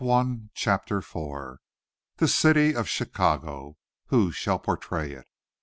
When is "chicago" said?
2.89-3.77